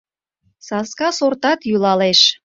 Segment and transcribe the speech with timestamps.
[0.67, 2.19] Саска сортат йӱлалеш.